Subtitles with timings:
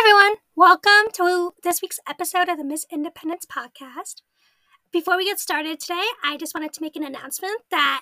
[0.00, 0.36] everyone.
[0.56, 4.22] Welcome to this week's episode of the Miss Independence podcast.
[4.90, 8.00] Before we get started today, I just wanted to make an announcement that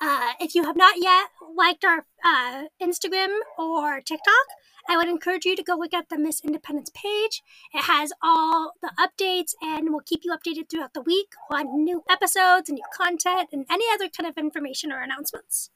[0.00, 4.46] uh, if you have not yet liked our uh, Instagram or TikTok,
[4.88, 7.42] I would encourage you to go look at the Miss Independence page.
[7.74, 12.04] It has all the updates and will keep you updated throughout the week on new
[12.08, 15.70] episodes and new content and any other kind of information or announcements.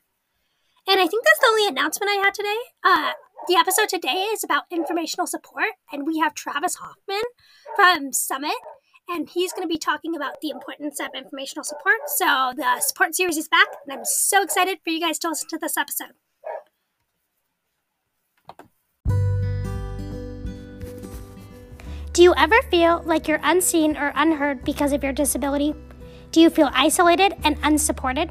[0.87, 2.59] And I think that's the only announcement I had today.
[2.85, 3.13] Uh,
[3.49, 7.23] the episode today is about informational support, and we have Travis Hoffman
[7.77, 8.57] from Summit,
[9.09, 11.99] and he's going to be talking about the importance of informational support.
[12.07, 15.49] So the support series is back, and I'm so excited for you guys to listen
[15.51, 16.15] to this episode.
[22.13, 25.75] Do you ever feel like you're unseen or unheard because of your disability?
[26.31, 28.31] Do you feel isolated and unsupported?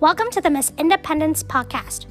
[0.00, 2.06] Welcome to the Miss Independence podcast.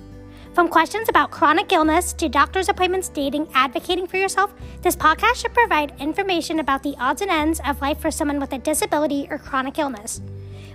[0.54, 4.54] From questions about chronic illness to doctor's appointments, dating, advocating for yourself,
[4.84, 8.54] this podcast should provide information about the odds and ends of life for someone with
[8.54, 10.22] a disability or chronic illness.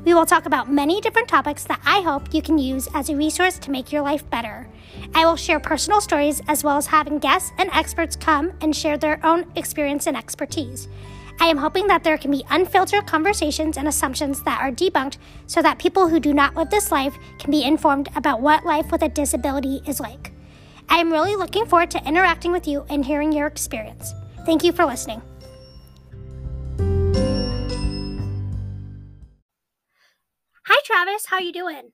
[0.05, 3.15] We will talk about many different topics that I hope you can use as a
[3.15, 4.69] resource to make your life better.
[5.15, 8.99] I will share personal stories as well as having guests and experts come and share
[8.99, 10.89] their own experience and expertise.
[11.41, 15.63] I am hoping that there can be unfiltered conversations and assumptions that are debunked so
[15.63, 19.03] that people who do not live this life can be informed about what life with
[19.03, 20.33] a disability is like.
[20.89, 24.13] I am really looking forward to interacting with you and hearing your experience.
[24.47, 25.23] Thank you for listening.
[30.67, 31.93] Hi Travis, how are you doing?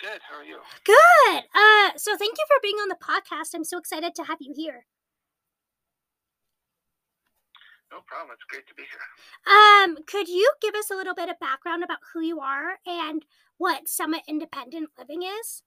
[0.00, 0.20] Good.
[0.30, 0.58] How are you?
[0.84, 1.44] Good.
[1.54, 3.54] Uh so thank you for being on the podcast.
[3.54, 4.86] I'm so excited to have you here.
[7.90, 8.34] No problem.
[8.34, 9.54] It's great to be here.
[9.54, 13.24] Um, could you give us a little bit of background about who you are and
[13.58, 15.62] what Summit Independent Living is?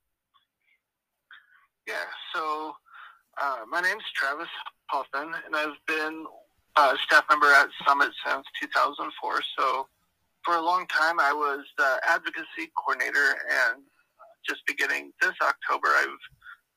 [1.87, 2.03] Yeah.
[2.35, 2.73] So,
[3.41, 4.49] uh, my is Travis
[4.87, 6.25] Hoffman, and I've been
[6.77, 9.41] a staff member at Summit since 2004.
[9.57, 9.87] So,
[10.43, 13.83] for a long time, I was the advocacy coordinator, and
[14.47, 16.07] just beginning this October, I've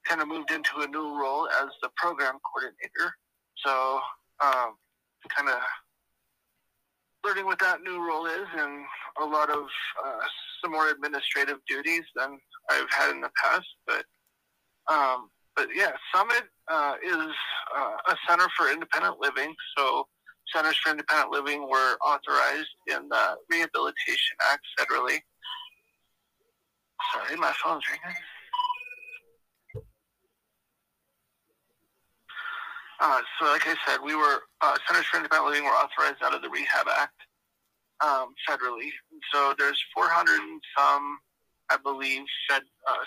[0.09, 3.15] kind of moved into a new role as the program coordinator.
[3.65, 4.01] So,
[4.43, 4.77] um,
[5.29, 5.59] kind of
[7.25, 8.85] learning what that new role is and
[9.21, 9.65] a lot of
[10.05, 10.21] uh,
[10.63, 12.39] some more administrative duties than
[12.71, 13.67] I've had in the past.
[13.87, 14.05] But
[14.91, 17.35] um, but yeah, Summit uh, is
[17.77, 19.55] uh, a center for independent living.
[19.77, 20.07] So
[20.55, 25.19] centers for independent living were authorized in the Rehabilitation Act federally.
[27.13, 28.17] Sorry, my phone's ringing.
[33.01, 36.35] Uh, so, like I said, we were uh, Centers for Independent Living were authorized out
[36.35, 37.17] of the Rehab Act
[38.05, 38.93] um, federally.
[39.33, 41.19] So there's 400 and some,
[41.71, 43.05] I believe, fed, uh,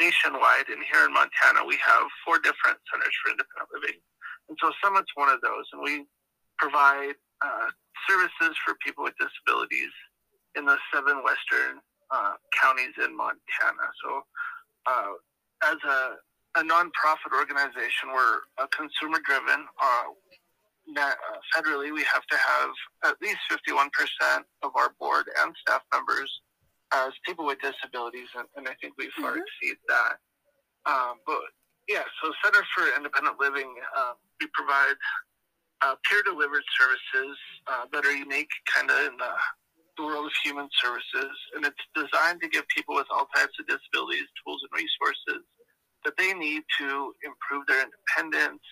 [0.00, 0.68] nationwide.
[0.68, 3.98] And here in Montana, we have four different Centers for Independent Living.
[4.48, 6.04] And so Summit's one of those, and we
[6.58, 7.72] provide uh,
[8.08, 9.92] services for people with disabilities
[10.56, 11.80] in the seven western
[12.10, 13.86] uh, counties in Montana.
[14.04, 14.20] So,
[14.84, 15.12] uh,
[15.64, 16.16] as a
[16.56, 18.10] a nonprofit organization.
[18.12, 19.66] We're a consumer driven.
[19.80, 20.10] Uh,
[20.98, 21.12] uh,
[21.54, 22.70] federally, we have to have
[23.04, 23.90] at least 51%
[24.62, 26.30] of our board and staff members
[26.92, 29.46] as people with disabilities, and, and I think we far mm-hmm.
[29.46, 30.18] exceed that.
[30.86, 31.38] Um, but
[31.88, 34.98] yeah, so Center for Independent Living, uh, we provide
[35.82, 37.36] uh, peer delivered services
[37.68, 39.32] uh, that are unique kind of in the,
[39.98, 43.66] the world of human services, and it's designed to give people with all types of
[43.70, 45.46] disabilities tools and resources
[46.04, 48.62] that they need to improve their independence,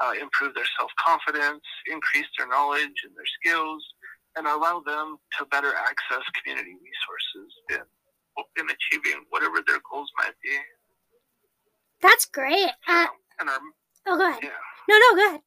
[0.00, 3.82] uh, improve their self confidence, increase their knowledge and their skills,
[4.36, 7.82] and allow them to better access community resources in,
[8.60, 10.56] in achieving whatever their goals might be.
[12.00, 12.70] That's great.
[12.86, 13.06] Uh,
[13.40, 13.58] and our,
[14.06, 14.40] oh, go ahead.
[14.42, 14.50] Yeah.
[14.88, 15.40] No, no, go ahead.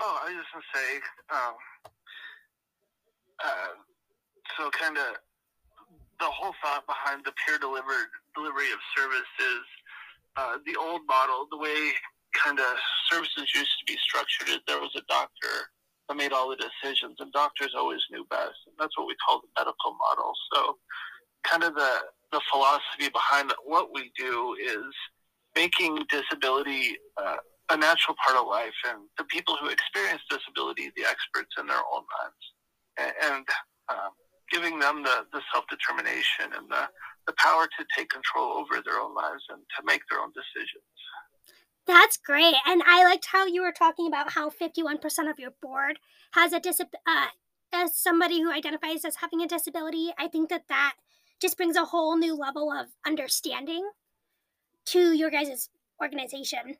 [0.00, 0.88] Oh, I was just going to say,
[1.28, 1.54] um,
[3.44, 3.68] uh,
[4.56, 5.16] so kind of
[6.20, 9.64] the whole thought behind the peer delivered delivery of services,
[10.36, 11.90] uh, the old model, the way
[12.36, 12.76] kind of
[13.10, 15.72] services used to be structured, is there was a doctor
[16.08, 18.54] that made all the decisions, and doctors always knew best.
[18.68, 20.32] And that's what we call the medical model.
[20.54, 20.78] So,
[21.42, 21.92] kind of the
[22.32, 24.86] the philosophy behind what we do is
[25.56, 31.02] making disability uh, a natural part of life, and the people who experience disability, the
[31.02, 32.44] experts in their own lives,
[32.98, 33.46] and, and
[33.88, 34.14] um,
[34.50, 36.88] giving them the, the self determination and the,
[37.26, 40.84] the power to take control over their own lives and to make their own decisions.
[41.86, 42.54] That's great.
[42.66, 45.98] And I liked how you were talking about how 51% of your board
[46.32, 46.98] has a disability.
[47.06, 47.26] Uh,
[47.72, 50.94] as somebody who identifies as having a disability, I think that that
[51.40, 53.88] just brings a whole new level of understanding
[54.86, 55.68] to your guys'
[56.02, 56.76] organization.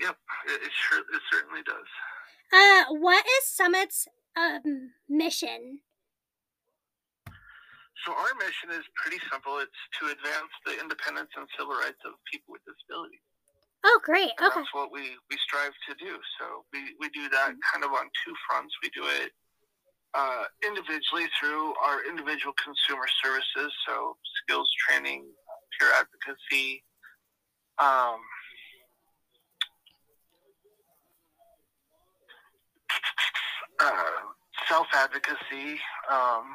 [0.00, 0.16] Yep,
[0.48, 1.86] it, it sure it certainly does.
[2.52, 5.80] Uh, what is Summit's um, mission?
[8.06, 9.58] So our mission is pretty simple.
[9.58, 13.24] It's to advance the independence and civil rights of people with disabilities.
[13.84, 14.32] Oh, great.
[14.36, 14.60] And Okay.
[14.60, 16.16] That's what we, we strive to do.
[16.40, 18.72] So we, we do that kind of on two fronts.
[18.82, 19.32] We do it
[20.14, 25.26] uh, individually through our individual consumer services, so skills training,
[25.78, 26.82] peer advocacy,
[27.78, 28.20] um,
[33.80, 34.13] uh,
[34.74, 35.78] self advocacy,
[36.10, 36.50] um,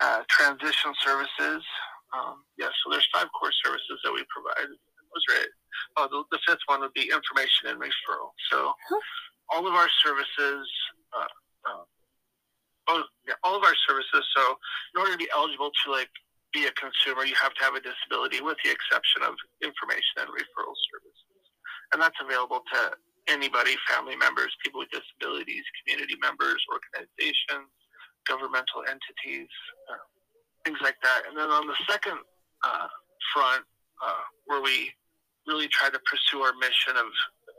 [0.00, 1.60] uh, transition services.
[2.16, 4.72] Um, yeah, so there's five core services that we provide.
[5.12, 5.52] Was right.
[6.00, 8.32] Oh, the, the fifth one would be information and referral.
[8.48, 8.72] So
[9.52, 10.64] all of our services,
[11.12, 11.28] uh,
[11.68, 11.84] uh,
[12.88, 14.24] oh, yeah, all of our services.
[14.32, 14.56] So
[14.96, 16.08] in order to be eligible to like
[16.56, 20.32] be a consumer, you have to have a disability, with the exception of information and
[20.32, 21.44] referral services,
[21.92, 22.96] and that's available to
[23.28, 27.70] anybody, family members, people with disabilities, community members, organizations,
[28.26, 29.48] governmental entities,
[29.90, 30.02] uh,
[30.64, 31.22] things like that.
[31.28, 32.18] And then on the second
[32.64, 32.88] uh,
[33.34, 33.64] front,
[34.02, 34.90] uh, where we
[35.46, 37.06] really try to pursue our mission of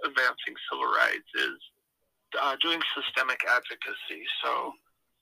[0.05, 1.57] advancing civil rights, is
[2.41, 4.23] uh, doing systemic advocacy.
[4.43, 4.73] So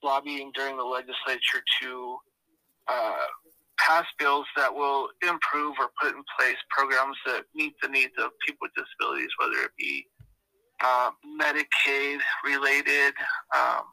[0.04, 2.18] lobbying during the legislature to
[2.88, 3.26] uh,
[3.78, 8.32] pass bills that will improve or put in place programs that meet the needs of
[8.46, 10.06] people with disabilities, whether it be
[10.84, 13.14] uh, Medicaid related,
[13.56, 13.86] um,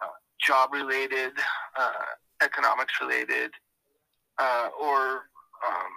[0.00, 1.32] uh, job related,
[1.78, 3.50] uh, economics related,
[4.38, 5.28] uh, or
[5.66, 5.92] um,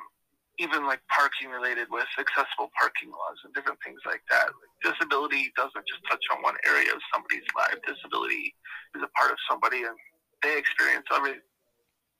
[0.60, 4.51] even like parking related with accessible parking laws and different things like that.
[4.51, 7.80] Like disability doesn't just touch on one area of somebody's life.
[7.88, 8.54] Disability
[8.95, 9.95] is a part of somebody, and
[10.44, 11.39] they experience every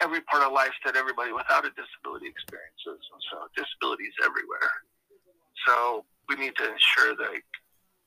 [0.02, 3.00] every part of life that everybody without a disability experiences.
[3.00, 4.72] And so disability is everywhere.
[5.68, 7.42] So we need to ensure that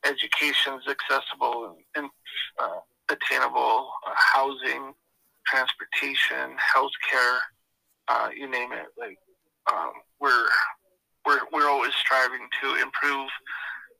[0.05, 2.11] education is accessible and,
[2.59, 4.93] uh, attainable, uh, housing,
[5.47, 7.39] transportation, healthcare,
[8.09, 8.87] uh, you name it.
[8.99, 9.19] Like
[9.73, 10.49] um, we're
[11.25, 13.29] we're we're always striving to improve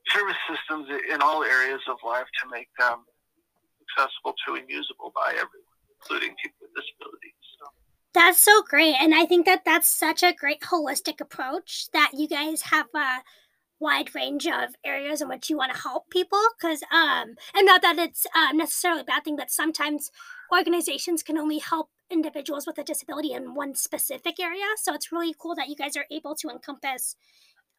[0.09, 3.05] service systems in all areas of life to make them
[3.83, 7.33] accessible to and usable by everyone, including people with disabilities.
[7.59, 7.67] So.
[8.15, 8.95] That's so great.
[9.01, 13.19] And I think that that's such a great holistic approach that you guys have a
[13.79, 16.41] wide range of areas in which you want to help people.
[16.59, 20.11] Because, um, and not that it's um, necessarily a bad thing, but sometimes
[20.53, 24.65] organizations can only help individuals with a disability in one specific area.
[24.77, 27.17] So it's really cool that you guys are able to encompass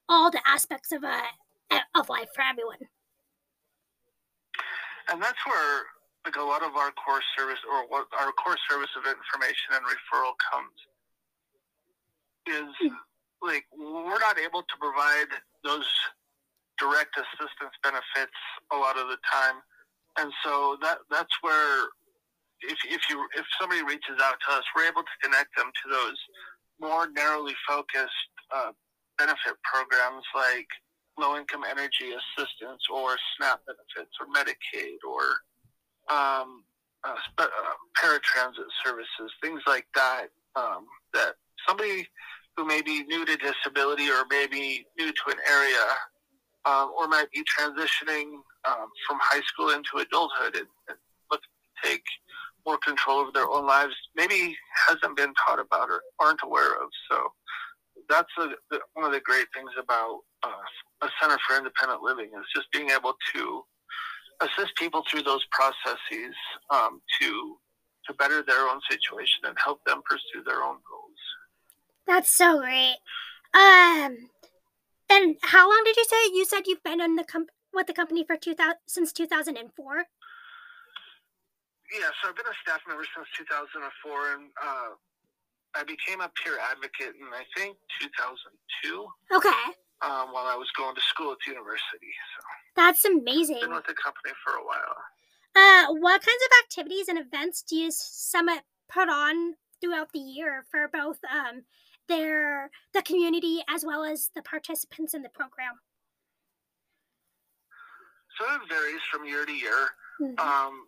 [0.09, 1.21] all the aspects of a
[1.95, 2.87] of life for everyone.
[5.09, 5.83] And that's where
[6.25, 9.83] like a lot of our core service or what our core service of information and
[9.87, 10.75] referral comes
[12.47, 12.91] is
[13.41, 15.31] like we're not able to provide
[15.63, 15.87] those
[16.79, 18.37] direct assistance benefits
[18.71, 19.61] a lot of the time
[20.19, 21.85] and so that that's where
[22.61, 25.89] if, if you if somebody reaches out to us we're able to connect them to
[25.89, 26.17] those
[26.79, 28.71] more narrowly focused uh,
[29.17, 30.67] benefit programs like
[31.17, 35.23] low income energy assistance or SNAP benefits or Medicaid or
[36.09, 36.63] um,
[37.03, 37.45] uh, uh,
[37.97, 40.27] paratransit services, things like that.
[40.55, 41.33] Um, that
[41.67, 42.07] somebody
[42.57, 45.85] who may be new to disability or maybe new to an area
[46.65, 48.33] um, or might be transitioning
[48.67, 50.97] um, from high school into adulthood and, and
[51.31, 52.03] looking to take
[52.65, 56.89] more control over their own lives, maybe hasn't been taught about or aren't aware of.
[57.09, 57.31] So
[58.09, 62.31] that's a, the, one of the great things about uh, a Center for Independent Living
[62.37, 63.63] is just being able to
[64.41, 66.35] assist people through those processes
[66.73, 67.57] um, to
[68.07, 71.06] to better their own situation and help them pursue their own goals.
[72.07, 72.97] That's so great.
[73.53, 74.29] Um,
[75.09, 76.25] and how long did you say?
[76.33, 79.27] You said you've been in the com- with the company for two thousand since two
[79.27, 80.05] thousand and four.
[81.91, 83.79] Yeah, so I've been a staff member since 2004,
[84.35, 84.91] and uh,
[85.73, 89.07] I became a peer advocate in I think 2002.
[89.31, 89.63] Okay.
[90.03, 92.11] Um, while I was going to school at the university.
[92.35, 92.43] So
[92.75, 93.59] that's amazing.
[93.61, 94.99] Been with the company for a while.
[95.55, 98.61] Uh, what kinds of activities and events do you Summit
[98.91, 101.63] put on throughout the year for both um,
[102.07, 105.79] their the community as well as the participants in the program?
[108.39, 109.89] So it varies from year to year.
[110.21, 110.39] Mm-hmm.
[110.39, 110.85] Um,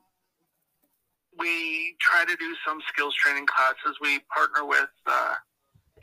[1.38, 3.98] we try to do some skills training classes.
[4.02, 5.34] We partner with uh,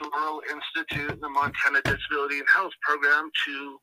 [0.01, 3.81] the Rural Institute and the Montana Disability and Health Program to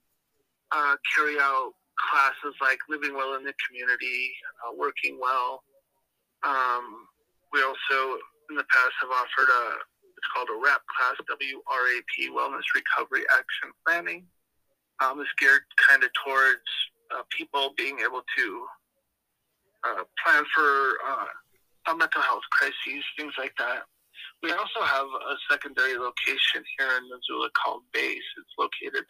[0.72, 1.72] uh, carry out
[2.10, 4.34] classes like living well in the community,
[4.66, 5.64] uh, working well.
[6.44, 7.08] Um,
[7.54, 8.18] we also,
[8.50, 9.93] in the past, have offered a
[10.24, 14.24] it's called a WRAP class, W R A P, Wellness Recovery Action Planning.
[15.02, 16.68] um, is geared kind of towards
[17.12, 18.66] uh, people being able to
[19.84, 23.84] uh, plan for uh, mental health crises, things like that.
[24.42, 28.28] We also have a secondary location here in Missoula called Base.
[28.38, 29.06] It's located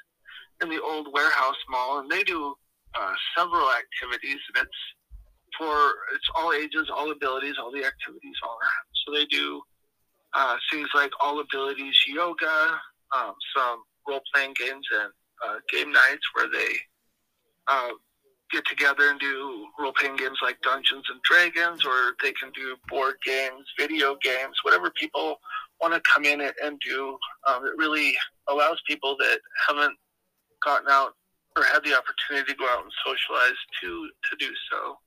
[0.61, 2.55] in the old warehouse mall, and they do
[2.95, 4.81] uh, several activities, and it's
[5.57, 5.75] for
[6.13, 8.69] it's all ages, all abilities, all the activities are.
[9.05, 9.61] So they do
[10.35, 12.79] uh, things like all abilities yoga,
[13.15, 15.11] um, some role playing games, and
[15.45, 16.73] uh, game nights where they
[17.67, 17.89] uh,
[18.51, 22.75] get together and do role playing games like Dungeons and Dragons, or they can do
[22.89, 25.37] board games, video games, whatever people
[25.81, 27.17] want to come in and do.
[27.47, 28.15] Um, it really
[28.47, 29.95] allows people that haven't
[30.63, 31.13] gotten out
[31.57, 34.97] or had the opportunity to go out and socialize to to do so.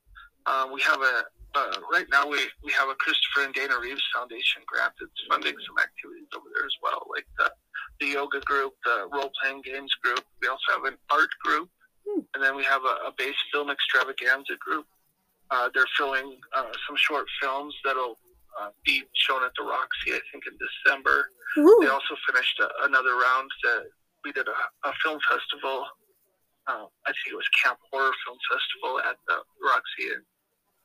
[0.51, 1.23] Um, we have a
[1.57, 5.57] uh, right now we, we have a Christopher and Dana Reeves Foundation grant that's funding
[5.65, 7.49] some activities over there as well, like the,
[7.99, 10.21] the yoga group, the role playing games group.
[10.41, 11.69] We also have an art group,
[12.05, 12.21] hmm.
[12.33, 14.85] and then we have a, a base film extravaganza group.
[15.49, 18.19] Uh, they're filming uh, some short films that'll
[18.59, 21.31] uh, be shown at the Roxy, I think, in December.
[21.57, 21.79] Ooh.
[21.81, 23.83] They also finished a, another round that
[24.25, 25.87] we did a, a film festival.
[26.67, 30.19] Uh, I think it was Camp Horror Film Festival at the Roxy in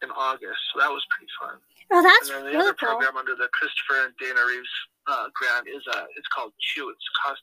[0.02, 1.56] in August, so that was pretty fun.
[1.92, 2.98] Oh, that's and then the really other cool.
[2.98, 4.74] program under the Christopher and Dana Reeves
[5.06, 6.90] uh, grant is uh, it's called CHEW.
[6.90, 7.42] It's cost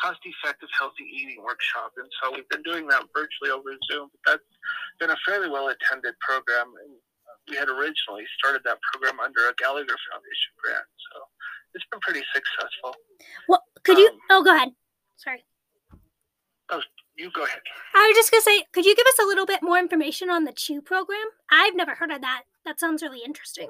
[0.00, 4.10] cost effective healthy eating workshop, and so we've been doing that virtually over Zoom.
[4.12, 4.50] But that's
[4.98, 6.98] been a fairly well attended program, and
[7.48, 11.16] we had originally started that program under a Gallagher Foundation grant, so
[11.74, 12.94] it's been pretty successful.
[13.48, 14.10] Well, could um, you?
[14.30, 14.70] Oh, go ahead.
[15.16, 15.44] Sorry.
[16.70, 16.80] Oh,
[17.16, 17.60] you go ahead.
[17.94, 20.44] I was just gonna say, could you give us a little bit more information on
[20.44, 21.26] the CHEW program?
[21.50, 22.44] I've never heard of that.
[22.64, 23.68] That sounds really interesting.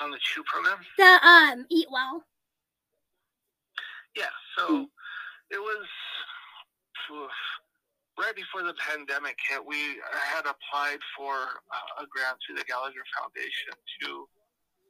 [0.00, 0.78] On the CHEW program?
[0.98, 2.24] The um Eat Well.
[4.16, 4.84] Yeah, so mm.
[5.50, 5.86] it was
[7.10, 7.30] oof,
[8.18, 9.64] right before the pandemic hit.
[9.64, 11.34] We had applied for
[11.98, 14.28] a grant through the Gallagher Foundation to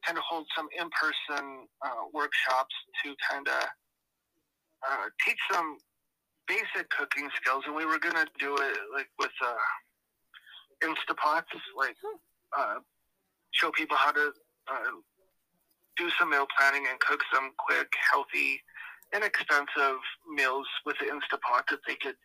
[0.05, 2.75] kind of hold some in-person uh, workshops
[3.05, 3.63] to kind of
[4.89, 5.77] uh, teach them
[6.49, 9.55] basic cooking skills, and we were gonna do it like with uh,
[10.83, 11.97] Instapots, like
[12.57, 12.77] uh,
[13.53, 14.33] show people how to
[14.69, 14.93] uh,
[15.97, 18.61] do some meal planning and cook some quick, healthy,
[19.15, 20.01] inexpensive
[20.35, 22.17] meals with the Instapot that they could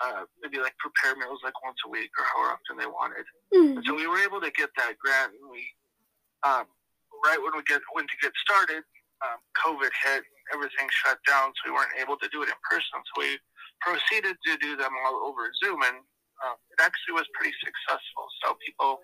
[0.00, 3.26] uh, maybe like prepare meals like once a week or however often they wanted.
[3.52, 3.80] Mm-hmm.
[3.84, 5.66] So we were able to get that grant, and we
[6.46, 6.66] um,
[7.24, 8.84] right when we get went to get started,
[9.24, 12.98] um, COVID hit, everything shut down, so we weren't able to do it in person.
[13.00, 13.38] So we
[13.80, 15.98] proceeded to do them all over Zoom, and
[16.44, 18.24] uh, it actually was pretty successful.
[18.44, 19.00] So people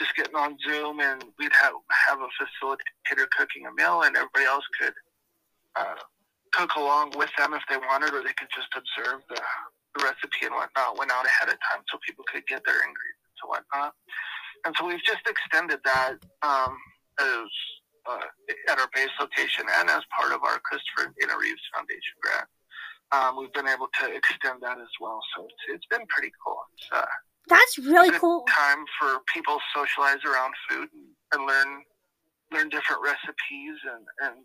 [0.00, 1.72] just getting on Zoom, and we'd have
[2.08, 4.94] have a facilitator cooking a meal, and everybody else could
[5.76, 6.00] uh,
[6.52, 9.40] cook along with them if they wanted, or they could just observe the,
[9.96, 10.98] the recipe and whatnot.
[10.98, 13.92] Went out ahead of time so people could get their ingredients and whatnot.
[14.64, 16.76] And so we've just extended that um,
[17.20, 17.48] as
[18.08, 18.26] uh,
[18.70, 22.48] at our base location and as part of our Christopher and Dana Reeves Foundation grant
[23.12, 25.20] um, we've been able to extend that as well.
[25.34, 26.58] So it's, it's been pretty cool.
[26.74, 27.04] It's, uh,
[27.48, 28.44] That's really cool.
[28.48, 31.82] Time for people to socialize around food and, and learn
[32.52, 34.44] learn different recipes and and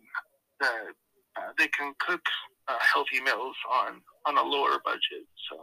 [0.62, 2.20] uh, uh, they can cook
[2.68, 5.26] uh, healthy meals on on a lower budget.
[5.50, 5.62] So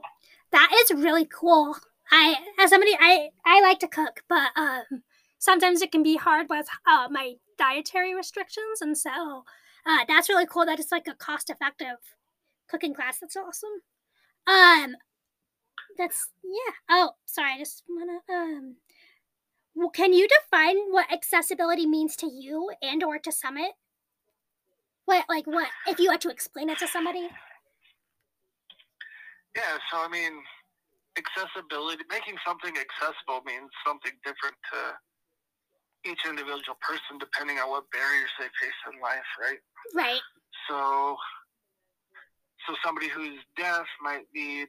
[0.52, 1.76] that is really cool.
[2.12, 5.04] I as somebody I I like to cook, but um,
[5.38, 9.44] sometimes it can be hard with uh, my dietary restrictions, and so
[9.86, 11.98] uh, that's really cool that it's like a cost effective
[12.70, 13.20] cooking class.
[13.20, 13.82] That's awesome.
[14.48, 14.96] Um,
[15.98, 16.74] that's yeah.
[16.90, 17.54] Oh, sorry.
[17.54, 18.76] I just wanna um.
[19.76, 23.72] Well, can you define what accessibility means to you and or to Summit?
[25.06, 27.30] What like what if you had to explain it to somebody?
[29.56, 30.34] Yeah, so I mean,
[31.18, 34.94] accessibility, making something accessible means something different to
[36.06, 39.60] each individual person depending on what barriers they face in life, right?
[39.94, 40.22] Right.
[40.70, 41.18] So
[42.68, 44.68] so somebody who's deaf might need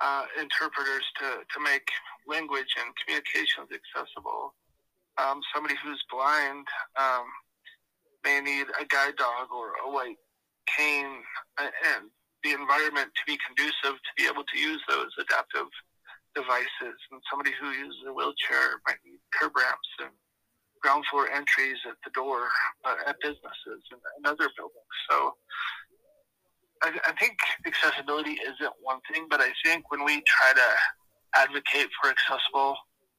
[0.00, 1.88] uh, interpreters to, to make
[2.26, 4.54] language and communications accessible.
[5.18, 6.66] Um, somebody who's blind
[7.00, 7.26] um,
[8.24, 10.18] may need a guide dog or a white
[10.68, 11.22] cane
[11.58, 12.10] and
[12.44, 15.66] the environment to be conducive to be able to use those adaptive
[16.34, 16.98] devices.
[17.10, 20.14] And somebody who uses a wheelchair might need curb ramps and
[20.82, 22.48] ground floor entries at the door
[22.84, 24.94] uh, at businesses and, and other buildings.
[25.10, 25.34] So
[26.82, 31.88] I, I think accessibility isn't one thing, but I think when we try to advocate
[32.00, 32.76] for accessible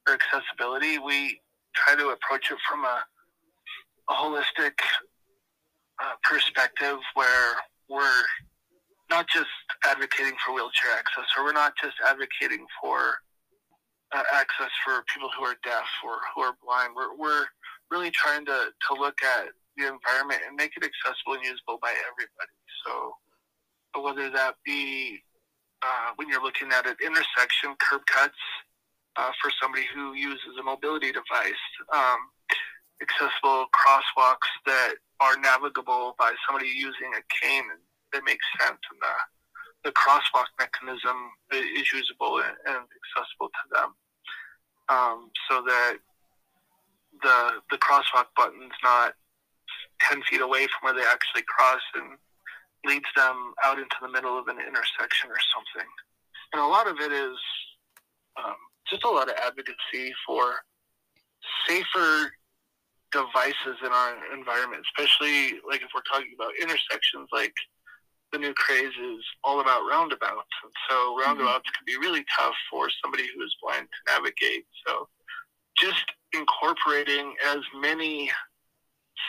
[0.07, 1.39] or accessibility, we
[1.75, 3.03] try to approach it from a,
[4.09, 4.73] a holistic
[6.01, 7.55] uh, perspective where
[7.89, 8.23] we're
[9.09, 9.49] not just
[9.85, 13.15] advocating for wheelchair access, or we're not just advocating for
[14.13, 16.93] access for people who are deaf or who are blind.
[16.95, 17.45] We're, we're
[17.91, 21.93] really trying to, to look at the environment and make it accessible and usable by
[22.09, 22.55] everybody.
[22.85, 25.21] So whether that be
[25.81, 28.37] uh, when you're looking at an intersection, curb cuts
[29.15, 31.63] uh, for somebody who uses a mobility device,
[31.93, 32.19] um,
[33.01, 37.63] accessible crosswalks that are navigable by somebody using a cane
[38.13, 39.15] that makes sense and the
[39.83, 41.15] the crosswalk mechanism
[41.53, 43.89] is usable and, accessible to them,
[44.89, 45.97] um, so that
[47.21, 49.13] the the crosswalk button's not
[50.01, 52.17] ten feet away from where they actually cross and
[52.85, 55.89] leads them out into the middle of an intersection or something.
[56.53, 57.37] And a lot of it is
[58.37, 58.55] um,
[58.89, 60.55] just a lot of advocacy for
[61.67, 62.31] safer
[63.11, 67.53] devices in our environment, especially like if we're talking about intersections like
[68.31, 70.55] the new craze is all about roundabouts.
[70.63, 71.85] And so roundabouts mm-hmm.
[71.85, 74.65] can be really tough for somebody who is blind to navigate.
[74.85, 75.07] So
[75.77, 78.29] just incorporating as many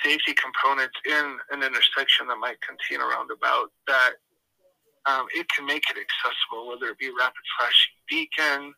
[0.04, 4.12] safety components in an intersection that might contain a roundabout that
[5.06, 8.74] um, it can make it accessible, whether it be rapid flashing beacon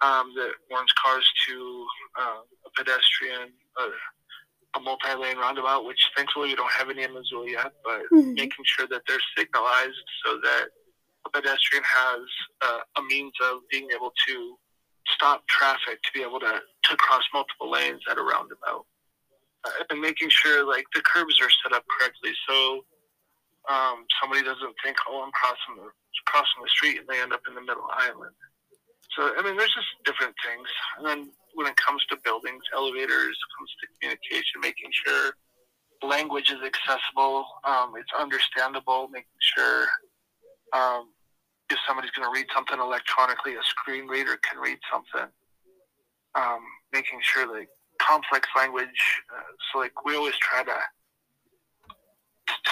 [0.00, 1.86] um, that warns cars to
[2.18, 3.90] uh, a pedestrian, uh,
[4.76, 8.34] a multi-lane roundabout, which thankfully we don't have any in Missoula yet, but mm-hmm.
[8.34, 10.68] making sure that they're signalized so that
[11.26, 12.20] a pedestrian has
[12.62, 14.56] uh, a means of being able to
[15.08, 18.86] stop traffic to be able to, to cross multiple lanes at a roundabout.
[19.64, 22.80] Uh, and making sure like the curbs are set up correctly so
[23.68, 25.90] um, somebody doesn't think, oh, I'm crossing the
[26.26, 28.32] crossing the street and they end up in the middle island.
[29.16, 30.68] So I mean, there's just different things.
[30.96, 35.32] And then when it comes to buildings, elevators, comes to communication, making sure
[36.02, 39.86] language is accessible, um, it's understandable, making sure
[40.72, 41.10] um,
[41.70, 45.30] if somebody's going to read something electronically, a screen reader can read something.
[46.34, 46.60] Um,
[46.92, 47.66] making sure that
[48.00, 50.78] complex language, uh, so like we always try to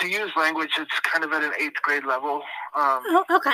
[0.00, 2.37] to use language that's kind of at an eighth grade level.
[2.76, 3.50] Um, oh, okay.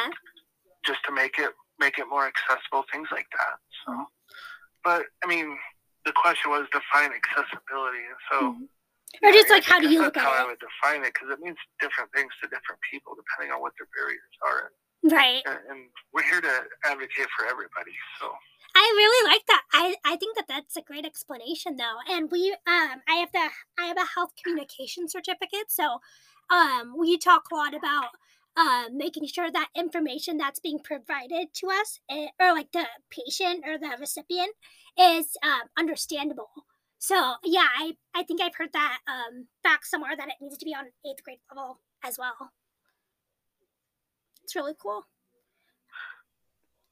[0.84, 3.56] Just to make it make it more accessible, things like that.
[3.86, 4.06] So
[4.84, 5.56] but I mean,
[6.04, 8.38] the question was define accessibility, and so.
[8.52, 8.64] Mm-hmm.
[9.22, 10.34] Or just like, how do you look at how?
[10.34, 13.72] I would define it because it means different things to different people depending on what
[13.78, 14.74] their barriers are.
[15.06, 15.42] Right.
[15.46, 15.80] And, and
[16.12, 17.94] we're here to advocate for everybody.
[18.18, 18.26] So.
[18.74, 19.62] I really like that.
[19.72, 21.98] I, I think that that's a great explanation though.
[22.10, 26.00] And we um I have the I have a health communication certificate, so
[26.50, 28.08] um we talk a lot about
[28.56, 33.64] uh, making sure that information that's being provided to us, eh, or like the patient
[33.66, 34.54] or the recipient,
[34.98, 36.50] is um, understandable.
[36.98, 40.64] So yeah, I, I think I've heard that um, back somewhere that it needs to
[40.64, 42.50] be on eighth grade level as well.
[44.42, 45.04] It's really cool.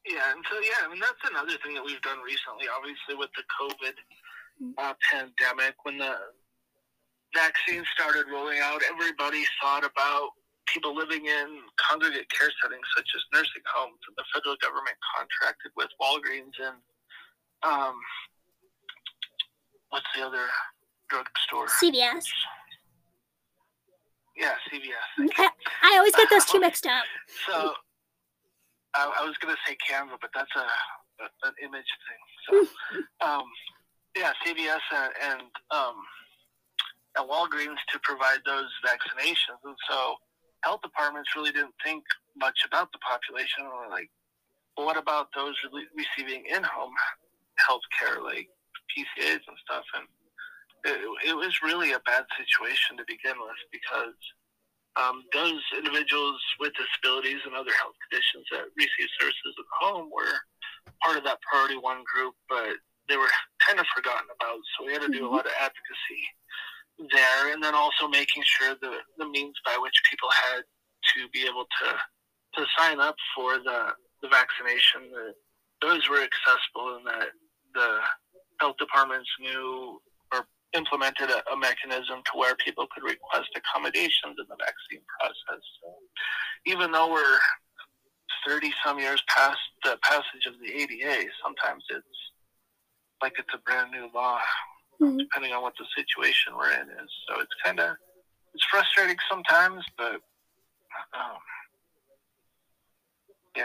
[0.07, 2.67] Yeah, and so yeah, I mean that's another thing that we've done recently.
[2.69, 3.95] Obviously, with the COVID
[4.61, 4.73] mm.
[4.77, 6.17] uh, pandemic, when the
[7.35, 10.31] vaccine started rolling out, everybody thought about
[10.67, 15.73] people living in congregate care settings such as nursing homes, and the federal government contracted
[15.77, 16.79] with Walgreens and
[17.63, 17.95] um,
[19.91, 20.47] what's the other
[21.09, 21.69] drugstore?
[21.69, 22.25] CVS.
[24.37, 25.29] Yeah, CVS.
[25.39, 25.51] I,
[25.83, 27.05] I always get those two mixed up.
[27.47, 27.75] So
[28.95, 32.67] I, I was going to say Canva, but that's a, a, an image thing.
[33.21, 33.45] So um,
[34.17, 35.97] yeah, CVS and, and um,
[37.17, 40.15] and Walgreens to provide those vaccinations, and so
[40.63, 42.05] health departments really didn't think
[42.37, 43.67] much about the population.
[43.67, 44.11] Or like,
[44.77, 46.95] well, what about those re- receiving in-home
[47.59, 48.49] health care, like
[48.91, 49.85] PCAs and stuff?
[49.95, 50.07] And
[50.85, 54.19] it, it, was really a bad situation to begin with because
[54.99, 60.37] um, those individuals with disabilities and other health conditions that receive services at home were
[61.03, 62.77] part of that priority one group, but
[63.09, 63.31] they were
[63.67, 64.59] kind of forgotten about.
[64.75, 65.43] So we had to do a mm-hmm.
[65.43, 66.23] lot of advocacy
[66.99, 70.63] there, and then also making sure the the means by which people had
[71.15, 71.89] to be able to
[72.61, 75.35] to sign up for the the vaccination that
[75.81, 77.29] those were accessible and that
[77.75, 77.99] the
[78.61, 80.01] health departments knew
[80.33, 85.63] or implemented a, a mechanism to where people could request accommodations in the vaccine process.
[85.83, 85.89] So
[86.67, 87.41] even though we're
[88.47, 92.07] 30 some years past the passage of the ADA, sometimes it's
[93.21, 94.39] like it's a brand new law
[95.03, 95.19] mm-hmm.
[95.19, 97.11] depending on what the situation we're in is.
[97.29, 97.97] So it's kind of
[98.55, 100.21] it's frustrating sometimes, but
[101.15, 101.41] um,
[103.57, 103.65] yeah.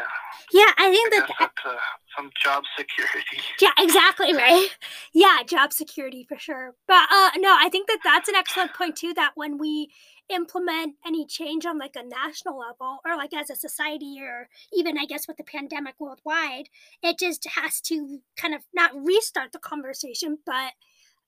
[0.51, 1.75] Yeah, I think I that that's uh,
[2.15, 3.37] some job security.
[3.61, 4.69] Yeah, exactly right.
[5.13, 6.75] Yeah, job security for sure.
[6.87, 9.13] But uh, no, I think that that's an excellent point too.
[9.13, 9.89] That when we
[10.29, 14.97] implement any change on like a national level or like as a society or even
[14.97, 16.69] I guess with the pandemic worldwide.
[17.01, 20.73] It just has to kind of not restart the conversation, but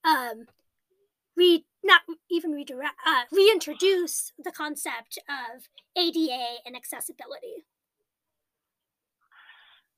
[0.03, 0.47] um,
[1.35, 7.65] re not even redirect uh, reintroduce the concept of ADA and accessibility.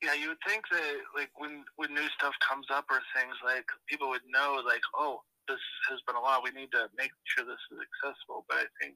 [0.01, 3.65] Yeah, you would think that like when when new stuff comes up or things like
[3.87, 7.45] people would know like oh this has been a law we need to make sure
[7.45, 8.45] this is accessible.
[8.47, 8.95] But I think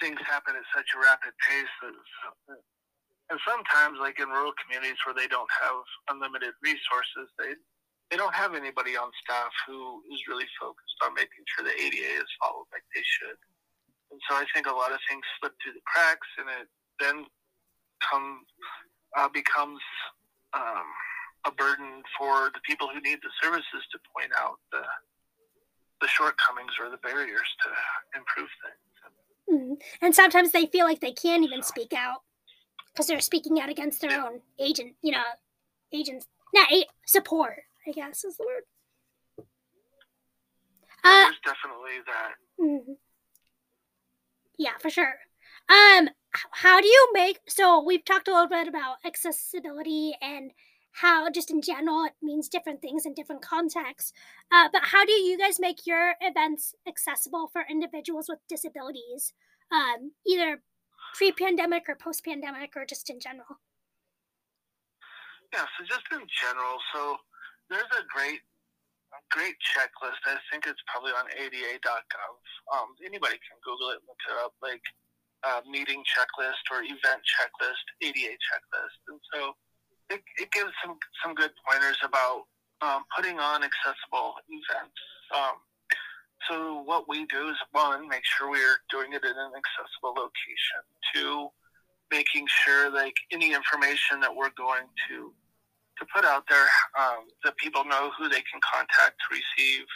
[0.00, 2.58] things happen at such a rapid pace that
[3.30, 5.80] and sometimes like in rural communities where they don't have
[6.10, 7.54] unlimited resources they
[8.12, 12.20] they don't have anybody on staff who is really focused on making sure the ADA
[12.20, 13.40] is followed like they should.
[14.12, 16.68] And so I think a lot of things slip through the cracks, and it
[17.00, 17.24] then
[18.04, 18.44] come
[19.16, 19.80] uh, becomes
[20.52, 20.84] um,
[21.48, 24.84] a burden for the people who need the services to point out the
[26.04, 27.68] the shortcomings or the barriers to
[28.18, 28.92] improve things.
[29.48, 30.04] Mm-hmm.
[30.04, 32.20] And sometimes they feel like they can't even speak out
[32.92, 34.24] because they're speaking out against their yeah.
[34.24, 35.22] own agent, you know,
[35.92, 37.62] agents, not a- support.
[37.86, 38.62] I guess is the word.
[41.04, 42.32] Uh, There's definitely that.
[42.60, 42.92] Mm-hmm.
[44.58, 45.14] Yeah, for sure.
[45.68, 46.10] Um,
[46.52, 47.40] how do you make?
[47.48, 50.52] So we've talked a little bit about accessibility and
[50.92, 54.12] how, just in general, it means different things in different contexts.
[54.52, 59.32] Uh, but how do you guys make your events accessible for individuals with disabilities,
[59.72, 60.62] um, either
[61.14, 63.58] pre-pandemic or post-pandemic, or just in general?
[65.52, 67.16] Yeah, so just in general, so
[67.72, 68.44] there's a great
[69.32, 70.20] great checklist.
[70.28, 72.34] I think it's probably on ADA.gov.
[72.72, 74.84] Um, anybody can Google it and look it up, like
[75.44, 78.96] uh, meeting checklist or event checklist, ADA checklist.
[79.08, 79.40] And so
[80.12, 82.44] it, it gives some, some good pointers about
[82.80, 85.00] um, putting on accessible events.
[85.32, 85.56] Um,
[86.48, 90.82] so what we do is one, make sure we're doing it in an accessible location.
[91.14, 91.48] Two,
[92.10, 95.32] making sure like any information that we're going to
[96.02, 96.66] to put out there
[96.98, 99.86] um, that people know who they can contact to receive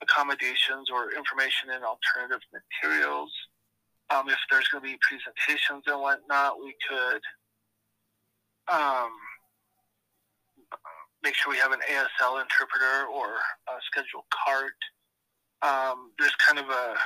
[0.00, 3.30] accommodations or information in alternative materials.
[4.10, 7.22] Um, if there's going to be presentations and whatnot, we could
[8.72, 9.12] um,
[11.22, 13.36] make sure we have an ASL interpreter or
[13.68, 14.80] a scheduled CART.
[15.62, 16.96] Um, there's kind of a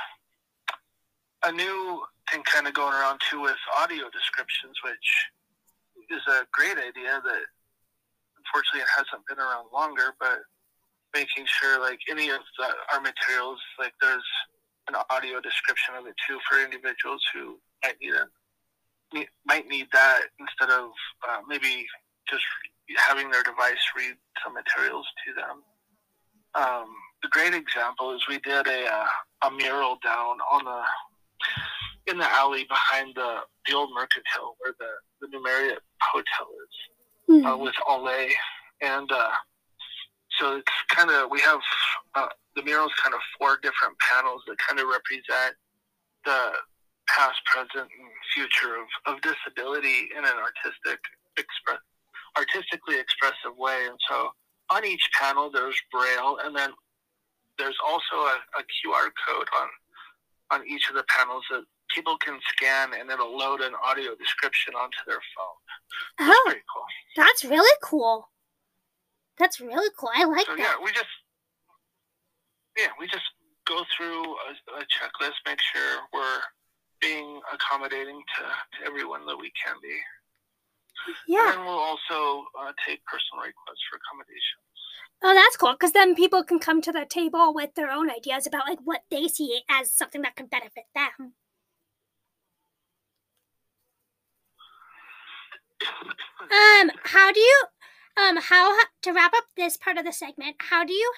[1.43, 5.29] a new thing kind of going around too with audio descriptions, which
[6.09, 7.45] is a great idea that
[8.47, 10.39] unfortunately it hasn't been around longer, but
[11.13, 14.23] making sure like any of the, our materials, like there's
[14.87, 20.21] an audio description of it too for individuals who might need it, might need that
[20.39, 20.91] instead of
[21.27, 21.85] uh, maybe
[22.29, 22.43] just
[22.95, 25.63] having their device read some materials to them.
[26.55, 26.87] Um,
[27.31, 30.81] great example is we did a, uh, a mural down on the
[32.09, 34.87] in the alley behind the the old Mercantile where the
[35.19, 36.96] the New Marriott Hotel is
[37.29, 37.45] mm-hmm.
[37.45, 38.31] uh, with Olay,
[38.81, 39.31] and uh,
[40.39, 41.59] so it's kind of we have
[42.15, 45.55] uh, the murals kind of four different panels that kind of represent
[46.25, 46.51] the
[47.07, 50.99] past, present, and future of, of disability in an artistic
[51.37, 51.79] express
[52.37, 53.87] artistically expressive way.
[53.89, 54.29] And so
[54.69, 56.71] on each panel there's braille, and then
[57.57, 59.67] there's also a, a QR code on
[60.49, 61.63] on each of the panels that
[61.93, 65.59] people can scan and it'll load an audio description onto their phone.
[66.19, 66.85] That's oh, pretty cool.
[67.15, 68.29] That's really cool.
[69.37, 70.09] That's really cool.
[70.13, 70.59] I like so, that.
[70.59, 71.13] Yeah, we just
[72.77, 73.25] yeah, we just
[73.67, 76.41] go through a, a, checklist, make sure we're
[77.01, 79.97] being accommodating to, to everyone that we can be.
[81.27, 81.53] Yeah.
[81.53, 84.67] And we'll also uh, take personal requests for accommodations.
[85.23, 88.45] Oh, that's cool because then people can come to the table with their own ideas
[88.45, 91.33] about like what they see as something that can benefit them.
[95.81, 97.63] Um, how do you,
[98.17, 100.55] um, how to wrap up this part of the segment?
[100.59, 101.11] How do you,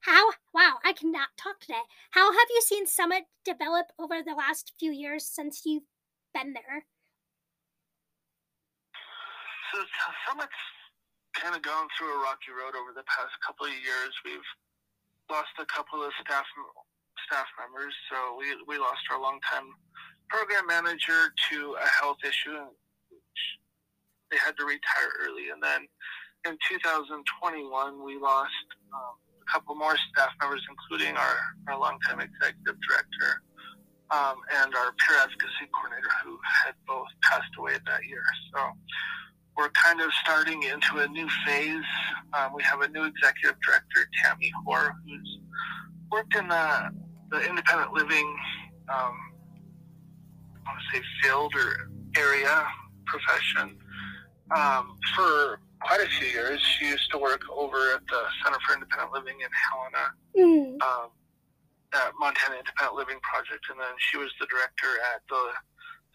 [0.00, 0.32] how?
[0.52, 1.82] Wow, I cannot talk today.
[2.10, 5.88] How have you seen Summit develop over the last few years since you've
[6.34, 6.84] been there?
[9.72, 9.82] So
[10.28, 10.62] Summit's
[11.34, 14.12] kind of gone through a rocky road over the past couple of years.
[14.24, 14.50] We've
[15.30, 16.46] lost a couple of staff
[17.26, 19.68] staff members, so we we lost our longtime
[20.28, 22.70] program manager to a health issue
[24.30, 25.50] they had to retire early.
[25.52, 25.86] And then
[26.46, 31.36] in 2021, we lost um, a couple more staff members, including our,
[31.68, 33.42] our longtime executive director
[34.10, 38.24] um, and our peer advocacy coordinator, who had both passed away that year.
[38.54, 38.60] So
[39.56, 41.84] we're kind of starting into a new phase.
[42.32, 45.38] Um, we have a new executive director, Tammy Hoare, who's
[46.10, 46.90] worked in the,
[47.30, 48.36] the independent living
[48.88, 49.14] um,
[50.66, 52.66] I want to say field or area
[53.06, 53.78] profession
[54.54, 56.60] um, for quite a few years.
[56.60, 60.04] She used to work over at the Center for Independent Living in Helena,
[60.36, 60.82] mm.
[60.82, 61.08] um,
[61.94, 65.42] at Montana Independent Living Project, and then she was the director at the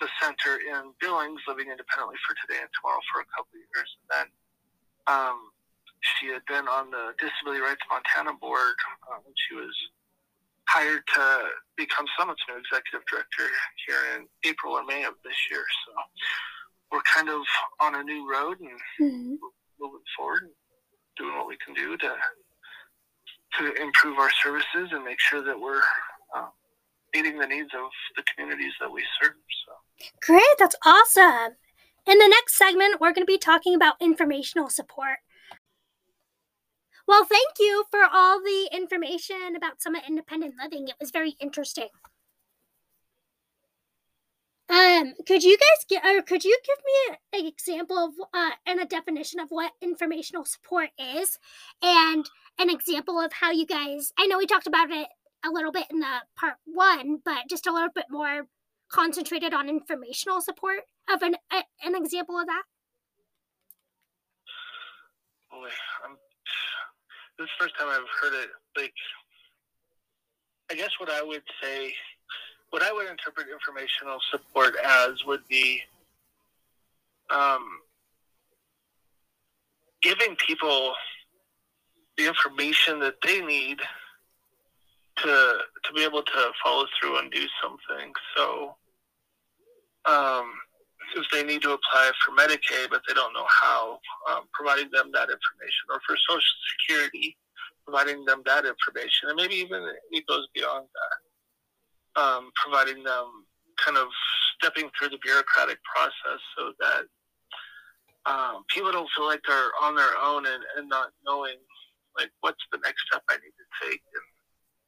[0.01, 3.89] the center in Billings, living independently for today and tomorrow for a couple of years,
[4.01, 4.27] and then
[5.05, 5.53] um,
[6.01, 8.73] she had been on the Disability Rights Montana board
[9.05, 9.69] uh, when she was
[10.65, 11.25] hired to
[11.77, 13.45] become Summit's new executive director
[13.85, 15.61] here in April or May of this year.
[15.85, 15.91] So
[16.91, 17.41] we're kind of
[17.79, 19.35] on a new road and mm-hmm.
[19.79, 20.51] moving forward and
[21.17, 22.13] doing what we can do to
[23.59, 25.81] to improve our services and make sure that we're
[26.35, 26.47] uh,
[27.13, 29.33] meeting the needs of the communities that we serve.
[29.65, 31.55] So great, that's awesome.
[32.07, 35.17] In the next segment, we're going to be talking about informational support.
[37.07, 40.87] Well, thank you for all the information about Summit Independent Living.
[40.87, 41.89] It was very interesting.
[44.71, 48.79] Um, could you guys get, or could you give me an example of uh, and
[48.79, 51.37] a definition of what informational support is,
[51.81, 54.13] and an example of how you guys?
[54.17, 55.09] I know we talked about it
[55.45, 58.47] a little bit in the part one, but just a little bit more
[58.89, 62.63] concentrated on informational support of an a, an example of that.
[65.51, 65.67] Boy,
[66.05, 66.15] I'm,
[67.37, 68.49] this is the first time I've heard it.
[68.77, 68.93] Like,
[70.71, 71.93] I guess what I would say
[72.71, 75.81] what I would interpret informational support as would be
[77.29, 77.79] um,
[80.01, 80.93] giving people
[82.17, 83.79] the information that they need
[85.17, 88.13] to to be able to follow through and do something.
[88.37, 88.75] So,
[90.05, 90.51] um,
[91.15, 95.11] if they need to apply for Medicaid but they don't know how, um, providing them
[95.13, 96.41] that information, or for Social
[96.79, 97.35] Security,
[97.85, 101.30] providing them that information, and maybe even it goes beyond that
[102.15, 103.45] um, providing them
[103.79, 104.07] kind of
[104.57, 107.03] stepping through the bureaucratic process so that
[108.29, 111.57] um, people don't feel like they're on their own and, and not knowing
[112.17, 114.27] like what's the next step I need to take and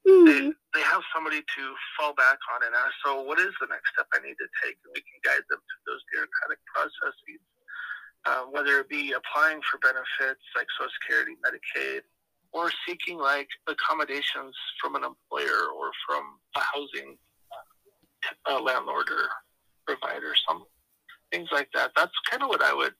[0.05, 0.25] mm-hmm.
[0.27, 0.41] they,
[0.77, 1.63] they have somebody to
[1.97, 4.77] fall back on and ask so what is the next step I need to take
[4.85, 7.41] and we can guide them through those bureaucratic processes
[8.25, 12.07] uh, whether it be applying for benefits like Social Security, Medicaid,
[12.53, 16.23] or seeking like accommodations from an employer or from
[16.55, 17.17] a housing
[18.49, 19.27] uh, landlord or
[19.85, 20.63] provider, some
[21.31, 21.91] things like that.
[21.95, 22.93] That's kind of what I would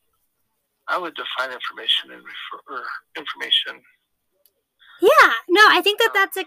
[0.88, 2.84] I would define information and refer or
[3.16, 3.82] information.
[5.02, 6.46] Yeah, no, I think that um, that's a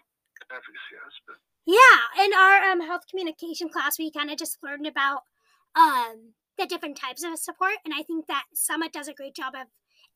[0.51, 1.41] advocacy aspect.
[1.65, 5.23] Yeah, in our um, health communication class, we kind of just learned about
[5.75, 9.55] um, the different types of support, and I think that Summit does a great job
[9.55, 9.69] of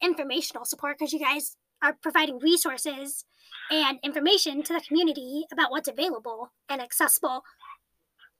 [0.03, 3.25] informational support because you guys are providing resources
[3.71, 7.43] and information to the community about what's available and accessible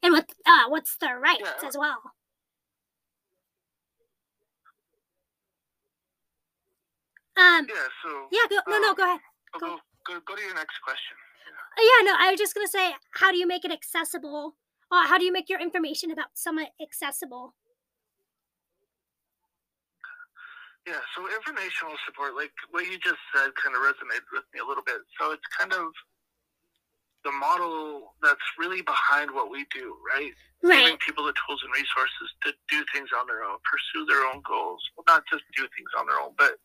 [0.03, 1.69] and what uh, what's their rights yeah.
[1.69, 2.01] as well.
[7.37, 8.27] Um, yeah, so.
[8.31, 9.21] Yeah, go, no, no, go ahead.
[9.59, 9.61] Go.
[9.61, 11.17] Go, go, go to your next question.
[11.47, 11.83] Yeah.
[11.83, 14.57] Uh, yeah, no, I was just going to say, how do you make it accessible?
[14.91, 17.55] Uh, how do you make your information about Summit accessible?
[20.91, 24.67] Yeah, so informational support, like what you just said, kind of resonated with me a
[24.67, 24.99] little bit.
[25.15, 25.87] So it's kind of
[27.23, 30.35] the model that's really behind what we do, right?
[30.67, 30.83] Right.
[30.83, 34.43] Giving people the tools and resources to do things on their own, pursue their own
[34.43, 34.83] goals.
[34.99, 36.59] Well, not just do things on their own, but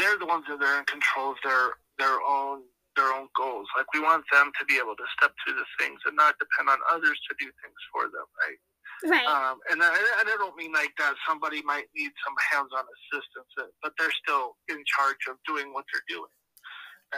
[0.00, 2.64] they're the ones that are in control of their their own
[2.96, 3.68] their own goals.
[3.76, 6.72] Like we want them to be able to step through the things and not depend
[6.72, 8.56] on others to do things for them, right?
[9.02, 9.26] Right.
[9.26, 9.90] Um, and, I,
[10.22, 14.14] and I don't mean like that somebody might need some hands-on assistance, uh, but they're
[14.22, 16.30] still in charge of doing what they're doing.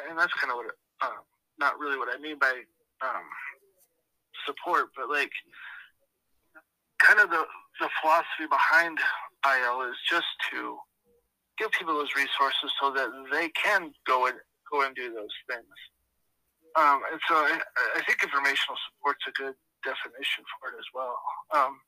[0.08, 0.72] And that's kind of what,
[1.04, 1.22] um,
[1.58, 2.64] not really what I mean by
[3.04, 3.26] um,
[4.46, 5.30] support, but like
[6.98, 7.44] kind of the,
[7.80, 8.98] the philosophy behind
[9.44, 10.78] IL is just to
[11.58, 14.36] give people those resources so that they can go and
[14.72, 15.76] go and do those things.
[16.74, 17.60] Um, and so I,
[17.94, 21.18] I think informational support's a good definition for it as well.
[21.54, 21.78] Um,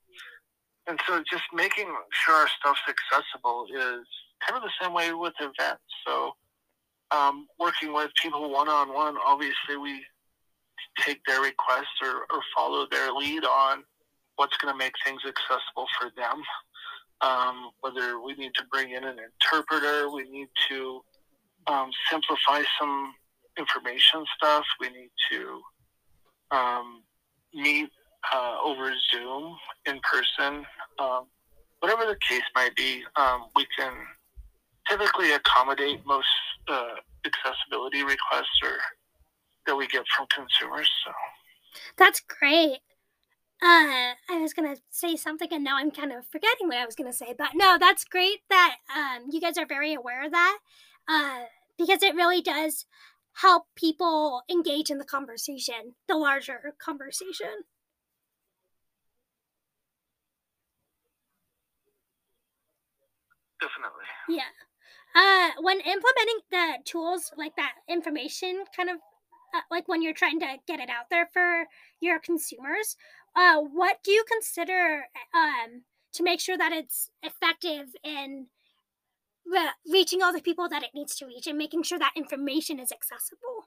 [0.87, 4.07] and so just making sure our stuff's accessible is
[4.47, 5.83] kind of the same way with events.
[6.07, 6.33] So
[7.11, 10.05] um, working with people one on one, obviously we
[11.01, 13.83] take their requests or, or follow their lead on
[14.37, 16.43] what's going to make things accessible for them.
[17.23, 21.01] Um, whether we need to bring in an interpreter, we need to
[21.67, 23.15] um, simplify some
[23.59, 25.61] information stuff, we need to
[26.51, 27.03] um,
[27.57, 27.89] meet
[28.33, 30.65] uh, over Zoom, in person,
[30.99, 31.27] um,
[31.81, 33.93] whatever the case might be, um, we can
[34.89, 36.27] typically accommodate most
[36.69, 38.77] uh, accessibility requests or
[39.67, 40.89] that we get from consumers.
[41.05, 41.13] So
[41.97, 42.79] that's great.
[43.63, 46.95] Uh, I was gonna say something and now I'm kind of forgetting what I was
[46.95, 47.35] gonna say.
[47.37, 50.59] But no, that's great that um, you guys are very aware of that
[51.09, 51.45] uh,
[51.79, 52.87] because it really does
[53.37, 57.65] help people engage in the conversation, the larger conversation.
[63.61, 64.05] Definitely.
[64.29, 64.43] Yeah.
[65.15, 68.97] Uh, when implementing the tools like that information kind of
[69.55, 71.65] uh, like when you're trying to get it out there for
[72.01, 72.97] your consumers,
[73.35, 78.47] uh, what do you consider um, to make sure that it's effective in
[79.51, 82.79] re- reaching all the people that it needs to reach and making sure that information
[82.79, 83.67] is accessible?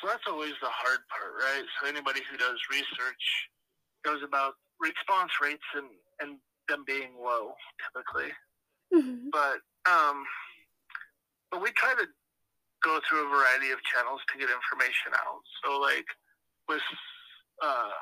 [0.00, 1.64] So that's always the hard part, right?
[1.78, 3.24] So anybody who does research
[4.04, 5.86] knows about response rates and,
[6.20, 6.38] and
[6.68, 7.54] them being low
[7.86, 8.32] typically.
[8.92, 9.30] Mm-hmm.
[9.30, 10.24] But um,
[11.50, 12.06] but we try to
[12.82, 15.42] go through a variety of channels to get information out.
[15.64, 16.06] So like
[16.68, 16.82] with
[17.62, 17.94] uh,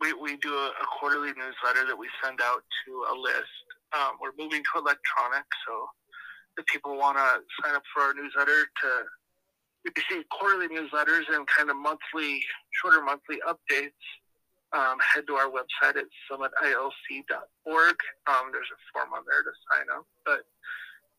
[0.00, 3.66] we, we do a, a, quarterly newsletter that we send out to a list.
[3.92, 5.88] Um, we're moving to electronic, so
[6.58, 8.90] if people want to sign up for our newsletter to
[9.96, 12.42] receive quarterly newsletters and kind of monthly,
[12.82, 14.02] shorter monthly updates,
[14.72, 17.96] um, head to our website at summitilc.org.
[18.26, 20.04] Um, there's a form on there to sign up.
[20.26, 20.44] But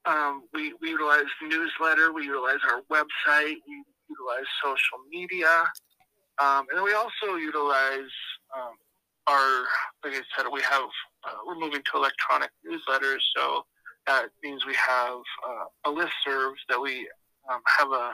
[0.05, 5.65] um, we, we utilize newsletter, we utilize our website, we utilize social media.
[6.39, 8.11] Um, and we also utilize
[9.27, 9.63] our,
[10.03, 10.89] like I said, we have,
[11.23, 13.19] uh, we're moving to electronic newsletters.
[13.35, 13.65] So
[14.07, 17.07] that means we have uh, a list serve that we
[17.51, 18.11] um, have a,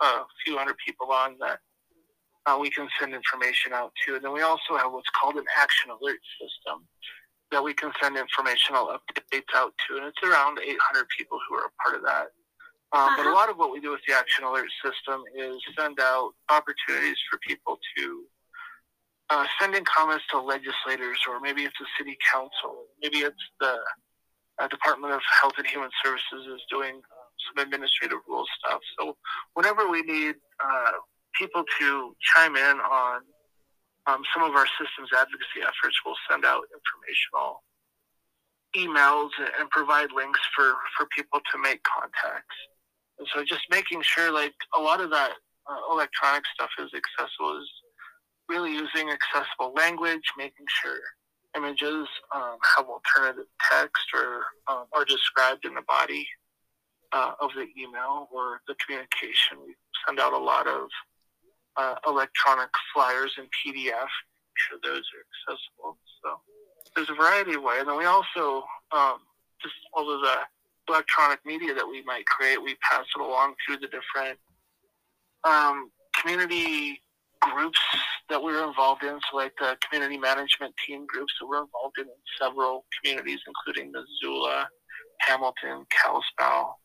[0.00, 1.58] a few hundred people on that
[2.46, 4.14] uh, we can send information out to.
[4.14, 6.86] And then we also have what's called an action alert system
[7.50, 9.96] that we can send informational updates out to.
[9.96, 12.28] And it's around 800 people who are a part of that.
[12.92, 13.34] Um, but a uh-huh.
[13.34, 17.38] lot of what we do with the action alert system is send out opportunities for
[17.46, 18.24] people to
[19.30, 23.76] uh, send in comments to legislators, or maybe it's the city council, maybe it's the
[24.58, 27.00] uh, Department of Health and Human Services is doing
[27.46, 28.80] some administrative rule stuff.
[28.98, 29.16] So
[29.54, 30.92] whenever we need uh,
[31.34, 33.20] people to chime in on
[34.06, 37.62] um, some of our systems advocacy efforts, we'll send out informational
[38.76, 42.56] emails and provide links for, for people to make contacts.
[43.18, 45.32] And so just making sure like a lot of that
[45.68, 47.68] uh, electronic stuff is accessible is
[48.48, 51.00] really using accessible language, making sure
[51.56, 56.26] images um, have alternative text or um, are described in the body
[57.12, 59.58] uh, of the email or the communication.
[59.64, 59.74] We
[60.06, 60.88] send out a lot of
[61.76, 64.08] uh, electronic flyers and PDF.
[64.54, 65.98] Sure those are accessible.
[66.22, 66.40] So
[66.94, 69.18] there's a variety of ways, and then we also um,
[69.62, 70.36] just all of the
[70.88, 74.38] electronic media that we might create, we pass it along to the different
[75.44, 77.00] um, community
[77.40, 77.80] groups
[78.28, 79.18] that we were involved in.
[79.30, 83.92] So, like the community management team groups that we're involved in in several communities, including
[83.92, 84.68] Missoula,
[85.20, 86.78] Hamilton, Kalispell,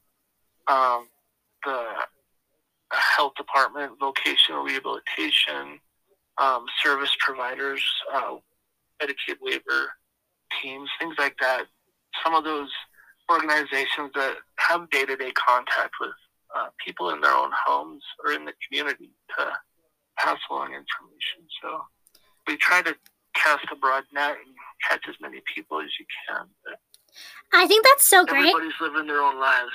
[0.68, 1.08] um,
[1.66, 1.86] the
[2.92, 5.80] health department, vocational rehabilitation,
[6.38, 7.84] um, service providers,
[8.14, 8.36] uh,
[9.02, 9.92] Medicaid waiver
[10.62, 11.66] teams, things like that.
[12.24, 12.70] Some of those
[13.32, 16.12] organizations that have day to day contact with
[16.56, 19.52] uh, people in their own homes or in the community to
[20.22, 21.48] pass along information.
[21.62, 21.82] So
[22.48, 22.96] we try to
[23.36, 24.56] cast a broad net and
[24.88, 26.48] catch as many people as you can.
[26.64, 26.80] But
[27.54, 28.48] I think that's so great.
[28.48, 29.72] Everybody's living their own lives.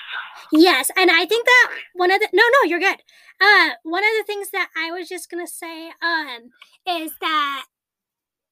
[0.52, 2.96] Yes, and I think that one of the no, no, you're good.
[3.40, 6.50] Uh, one of the things that I was just gonna say, um,
[6.86, 7.66] is that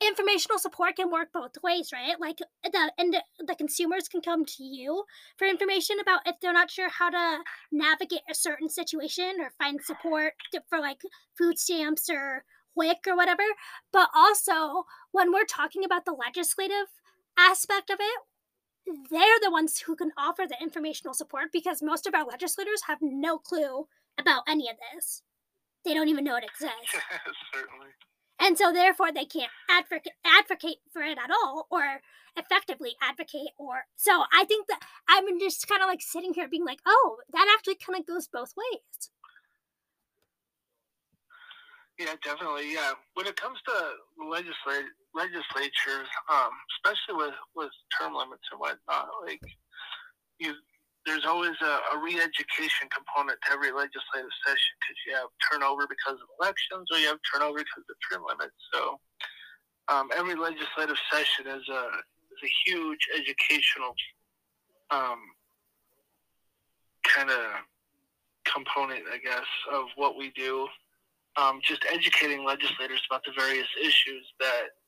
[0.06, 2.18] informational support can work both ways, right?
[2.20, 5.04] Like the and the consumers can come to you
[5.36, 7.38] for information about if they're not sure how to
[7.70, 10.34] navigate a certain situation or find support
[10.68, 11.00] for like
[11.36, 12.44] food stamps or
[12.76, 13.42] WIC or whatever.
[13.92, 16.88] But also when we're talking about the legislative
[17.38, 22.14] aspect of it, they're the ones who can offer the informational support because most of
[22.14, 23.86] our legislators have no clue
[24.18, 25.22] about any of this.
[25.84, 26.96] They don't even know it exists.
[27.52, 27.88] Certainly
[28.40, 32.00] and so therefore they can't advocate advocate for it at all or
[32.36, 36.64] effectively advocate or so i think that i'm just kind of like sitting here being
[36.64, 39.10] like oh that actually kind of goes both ways.
[41.98, 42.92] Yeah definitely yeah.
[43.14, 49.40] When it comes to legislate legislatures um especially with with term limits and whatnot like
[50.38, 50.54] you
[51.06, 56.18] there's always a, a re-education component to every legislative session because you have turnover because
[56.20, 58.56] of elections or you have turnover because of term limits.
[58.72, 59.00] So
[59.88, 61.82] um, every legislative session is a
[62.32, 63.94] is a huge educational
[64.90, 65.20] um,
[67.04, 67.44] kind of
[68.44, 70.68] component, I guess, of what we do.
[71.36, 74.78] um, just educating legislators about the various issues that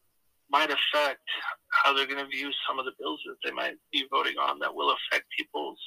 [0.50, 1.26] might affect
[1.70, 4.58] how they're going to view some of the bills that they might be voting on
[4.60, 5.78] that will affect people's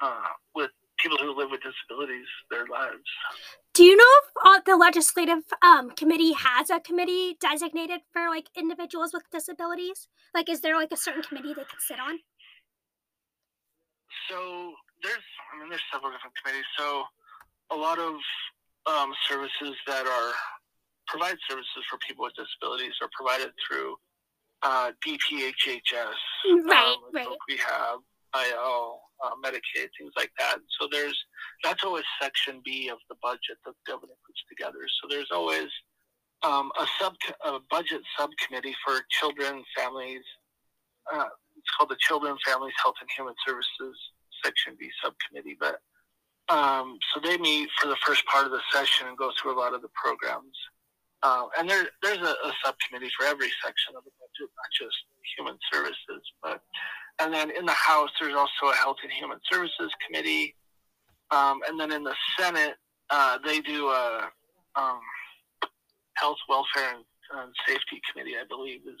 [0.00, 3.06] uh, with people who live with disabilities their lives.
[3.74, 8.48] Do you know if uh, the legislative um, committee has a committee designated for like
[8.56, 10.08] individuals with disabilities?
[10.34, 12.18] Like, is there like a certain committee they can sit on?
[14.28, 14.72] So
[15.02, 15.22] there's,
[15.54, 16.66] I mean, there's several different committees.
[16.76, 17.04] So
[17.70, 18.14] a lot of
[18.86, 20.32] um, services that are
[21.06, 23.96] provide services for people with disabilities are provided through
[24.62, 26.18] uh, DPHHS,
[26.66, 27.28] right, um, right.
[27.48, 28.00] rehab,
[28.34, 30.58] IL, uh, Medicaid, things like that.
[30.80, 31.16] So there's
[31.64, 34.86] that's always Section B of the budget that the governor puts together.
[35.00, 35.68] So there's always
[36.42, 37.14] um, a sub
[37.44, 40.22] a budget subcommittee for children, families.
[41.12, 43.96] Uh, it's called the Children, Families, Health, and Human Services
[44.44, 45.56] Section B subcommittee.
[45.58, 45.80] But
[46.48, 49.58] um, so they meet for the first part of the session and go through a
[49.58, 50.56] lot of the programs.
[51.22, 54.96] Uh, and there, there's a, a, subcommittee for every section of the budget, not just
[55.36, 56.22] human services.
[56.42, 56.62] But
[57.20, 60.54] and then in the House, there's also a Health and Human Services Committee.
[61.30, 62.76] Um, and then in the Senate,
[63.10, 64.30] uh, they do a
[64.76, 65.00] um,
[66.14, 67.04] Health, Welfare, and,
[67.40, 68.36] and, Safety Committee.
[68.36, 69.00] I believe is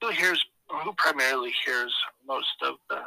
[0.00, 0.44] who hears
[0.84, 1.94] who primarily hears
[2.26, 3.02] most of the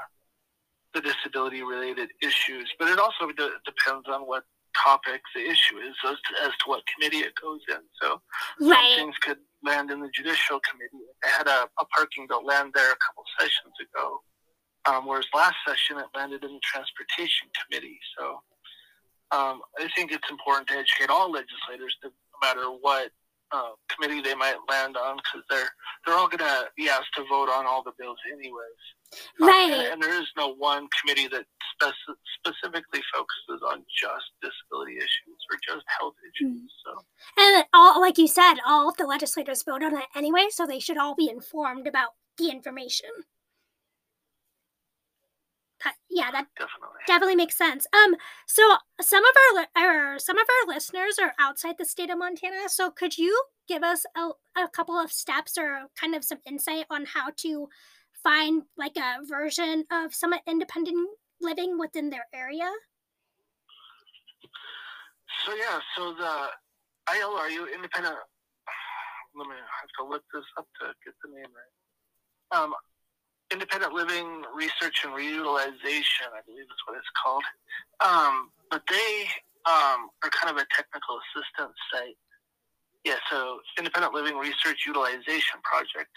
[0.93, 2.72] the disability related issues.
[2.78, 4.43] But it also de- depends on what
[4.78, 7.82] topic the issue is as to, as to what committee it goes in.
[8.01, 8.22] So
[8.62, 8.95] right.
[8.95, 11.06] some things could land in the Judicial Committee.
[11.24, 14.22] I had a, a parking bill land there a couple sessions ago,
[14.86, 17.99] um, whereas last session it landed in the Transportation Committee.
[18.17, 18.39] So
[19.31, 22.11] um, I think it's important to educate all legislators, no
[22.41, 23.11] matter what
[23.51, 25.69] uh, committee they might land on, because they're
[26.05, 28.84] they're all going to be asked to vote on all the bills anyways.
[29.39, 29.71] Right.
[29.71, 31.45] Um, and, and, there is no one committee that
[31.79, 36.61] speci- specifically focuses on just disability issues or just health issues.
[36.61, 36.65] Mm.
[36.84, 37.05] So.
[37.38, 40.79] And all, like you said, all of the legislators vote on it anyway, so they
[40.79, 43.09] should all be informed about the information.
[45.84, 47.86] That, yeah, that definitely definitely makes sense.
[47.93, 48.15] Um,
[48.47, 52.69] so some of our or some of our listeners are outside the state of Montana.
[52.69, 54.29] So could you give us a,
[54.61, 57.67] a couple of steps or kind of some insight on how to
[58.23, 61.09] find like a version of some independent
[61.41, 62.71] living within their area?
[65.45, 66.47] So yeah, so the
[67.09, 68.15] ILRU independent.
[69.36, 72.59] Let me I have to look this up to get the name right.
[72.59, 72.73] Um,
[73.51, 77.43] independent living research and reutilization, I believe is what it's called.
[78.03, 79.27] Um, but they
[79.65, 82.17] um, are kind of a technical assistance site.
[83.05, 86.09] Yeah, so independent living research utilization project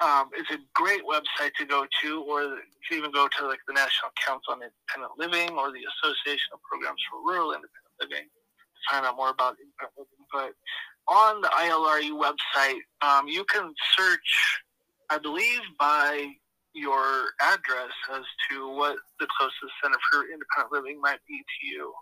[0.00, 3.60] um, it's a great website to go to, or you can even go to like
[3.66, 8.26] the National Council on Independent Living or the Association of Programs for Rural Independent Living
[8.26, 10.26] to find out more about independent living.
[10.32, 10.52] But
[11.06, 14.60] on the ILRU website, um, you can search,
[15.10, 16.26] I believe, by
[16.74, 21.92] your address as to what the closest center for independent living might be to you.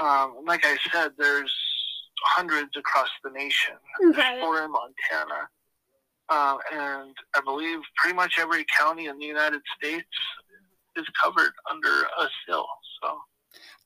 [0.00, 1.52] Um, like I said, there's
[2.24, 3.74] hundreds across the nation.
[4.00, 5.48] There's four in Montana.
[6.28, 10.08] Uh, and I believe pretty much every county in the United States
[10.96, 12.66] is covered under a CIL.
[13.02, 13.18] So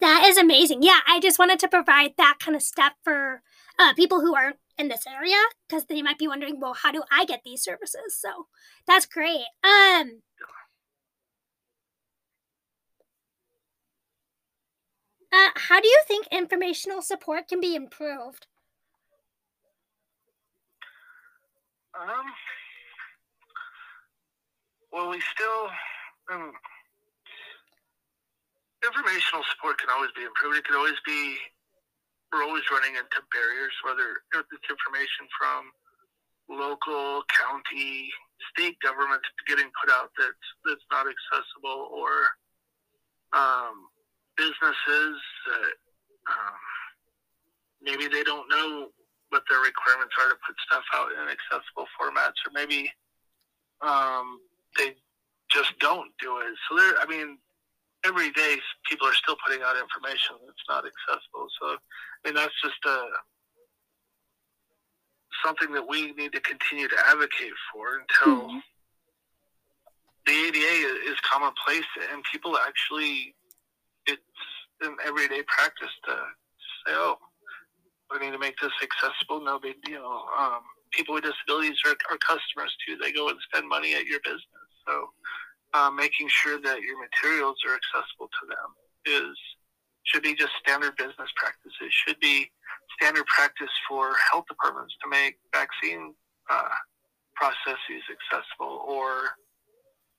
[0.01, 0.83] that is amazing.
[0.83, 3.43] Yeah, I just wanted to provide that kind of step for
[3.79, 5.37] uh, people who aren't in this area
[5.69, 8.15] because they might be wondering, well, how do I get these services?
[8.19, 8.47] So
[8.87, 9.47] that's great.
[9.65, 10.23] Um,
[15.33, 18.47] uh, how do you think informational support can be improved?
[21.99, 22.27] Um,
[24.93, 25.71] well, we still
[26.31, 26.53] um,
[28.85, 30.59] informational support can always be improved.
[30.59, 31.37] It can always be.
[32.37, 35.73] We're always running into barriers, whether it's information from
[36.53, 38.13] local, county,
[38.53, 42.37] state government getting put out that's that's not accessible, or
[43.33, 43.89] um,
[44.37, 45.17] businesses
[45.49, 45.77] that
[46.29, 46.61] um,
[47.81, 48.93] maybe they don't know
[49.33, 52.93] what their requirements are to put stuff out in accessible formats, or maybe
[53.81, 54.41] um,
[54.77, 54.93] they
[55.49, 56.53] just don't do it.
[56.69, 57.39] So there, I mean,
[58.05, 58.57] every day
[58.89, 61.49] people are still putting out information that's not accessible.
[61.61, 63.09] So, I mean, that's just a
[65.45, 68.59] something that we need to continue to advocate for until mm-hmm.
[70.27, 73.35] the ADA is commonplace and people actually
[74.07, 74.23] it's
[74.81, 76.13] an everyday practice to
[76.87, 77.17] say, oh,
[78.11, 79.45] we need to make this accessible.
[79.45, 80.23] No big deal.
[80.39, 80.61] Um,
[80.93, 82.97] people with disabilities are, are customers too.
[83.03, 84.67] They go and spend money at your business.
[84.87, 85.11] So
[85.77, 88.69] uh, making sure that your materials are accessible to them
[89.05, 89.37] is
[90.05, 91.91] should be just standard business practices.
[91.91, 92.49] Should be
[92.97, 96.15] standard practice for health departments to make vaccine
[96.49, 96.69] uh,
[97.35, 99.37] processes accessible, or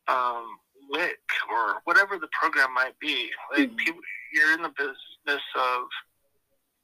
[0.08, 0.46] um,
[0.92, 1.18] WIC,
[1.50, 3.30] or whatever the program might be.
[3.56, 3.78] Like Mhm.
[3.78, 4.02] people,
[4.34, 5.82] you're in the business of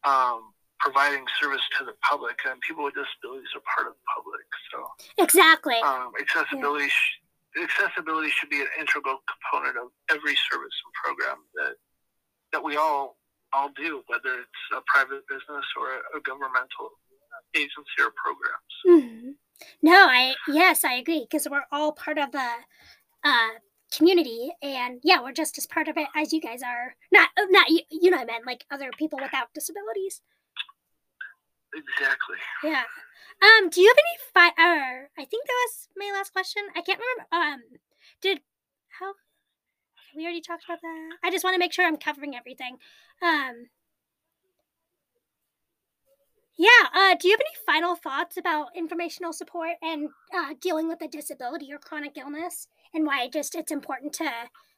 [0.06, 4.46] um, providing service to the public, and people with disabilities are part of the public.
[4.72, 5.80] So Exactly.
[5.82, 7.20] um, accessibility sh-
[7.62, 11.76] accessibility should be an integral component of every service and program that
[12.52, 13.18] that we all
[13.52, 16.90] all do, whether it's a private business or a, a governmental
[17.56, 18.74] agency or programs.
[18.88, 19.36] Mhm.
[19.82, 22.50] No, I yes, I agree because we're all part of the
[23.24, 23.50] uh,
[23.96, 26.96] community, and yeah, we're just as part of it as you guys are.
[27.12, 30.22] Not uh, not you, you know, what I meant like other people without disabilities.
[31.76, 32.38] Exactly.
[32.64, 32.84] Yeah.
[33.44, 33.70] Um.
[33.70, 36.64] Do you have any fi- uh, I think that was my last question.
[36.76, 37.28] I can't remember.
[37.32, 37.80] Um.
[38.22, 38.40] Did
[39.00, 39.14] how?
[40.16, 41.18] We already talked about that.
[41.24, 42.78] I just want to make sure I'm covering everything.
[43.22, 43.68] Um.
[46.58, 46.88] Yeah.
[46.94, 47.16] Uh.
[47.20, 51.74] Do you have any final thoughts about informational support and uh, dealing with a disability
[51.74, 54.30] or chronic illness, and why just it's important to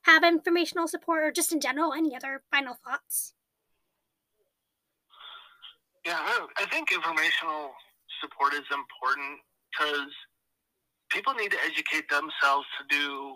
[0.03, 3.33] have informational support, or just in general, any other final thoughts?
[6.05, 6.19] Yeah,
[6.57, 7.71] I think informational
[8.21, 9.39] support is important
[9.71, 10.11] because
[11.09, 13.35] people need to educate themselves to do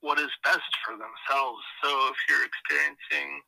[0.00, 1.62] what is best for themselves.
[1.82, 3.42] So if you're experiencing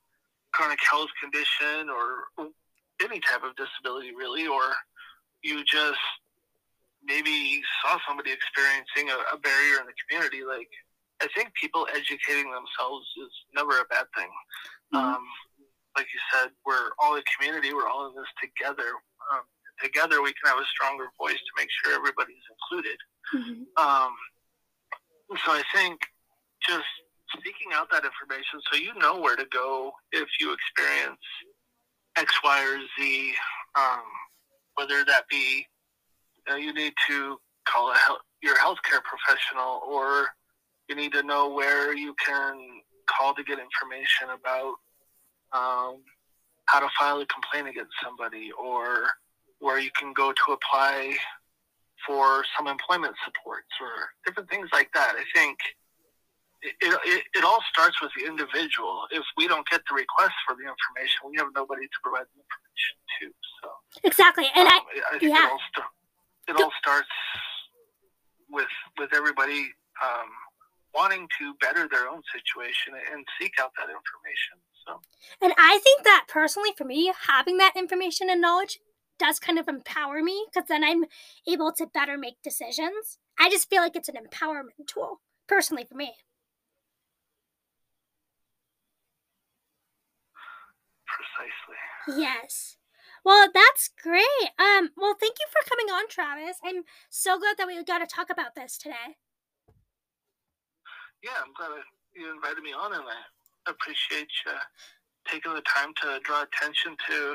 [0.53, 2.51] chronic health condition or
[3.03, 4.62] any type of disability, really, or
[5.42, 6.03] you just
[7.03, 10.68] maybe saw somebody experiencing a, a barrier in the community, like
[11.22, 14.30] I think people educating themselves is never a bad thing.
[14.92, 14.98] Mhm.
[14.98, 15.24] Um,
[15.96, 17.74] like you said, we're all a community.
[17.74, 18.92] We're all in this together.
[19.83, 22.99] Together, we can have a stronger voice to make sure everybody's included.
[23.33, 23.66] Mhm.
[23.76, 24.16] Um,
[25.45, 26.01] so I think
[26.66, 26.87] just
[27.45, 31.20] seeking out that information so you know where to go if you experience
[32.16, 33.35] X, Y, or Z,
[33.76, 34.03] um,
[34.74, 35.66] whether that be
[36.47, 40.28] you, know, you need to call a health, your healthcare professional or
[40.89, 44.74] you need to know where you can call to get information about
[45.53, 46.03] um,
[46.66, 49.07] how to file a complaint against somebody or
[49.61, 51.17] where you can go to apply
[52.07, 53.93] for some employment supports or
[54.27, 55.15] different things like that.
[55.17, 55.59] I think
[56.63, 59.05] it, it, it all starts with the individual.
[59.11, 62.41] If we don't get the request for the information, we have nobody to provide the
[62.41, 63.25] information to.
[63.63, 63.69] So,
[64.05, 64.47] Exactly.
[64.55, 64.83] And I um,
[65.13, 65.47] I think yeah.
[65.47, 65.95] it all sta-
[66.49, 67.09] it all starts
[68.51, 69.73] with with everybody
[70.05, 70.29] um,
[70.95, 74.57] wanting to better their own situation and seek out that information.
[74.87, 75.01] So,
[75.41, 78.81] And I think that personally, for me, having that information and knowledge
[79.21, 81.05] does kind of empower me because then I'm
[81.47, 83.18] able to better make decisions.
[83.39, 86.14] I just feel like it's an empowerment tool, personally, for me.
[91.21, 92.23] precisely.
[92.23, 92.77] Yes.
[93.25, 94.49] Well, that's great.
[94.59, 96.57] Um, well, thank you for coming on, Travis.
[96.64, 99.18] I'm so glad that we got to talk about this today.
[101.23, 101.83] Yeah, I'm glad
[102.14, 104.53] you invited me on, and I appreciate you
[105.29, 107.35] taking the time to draw attention to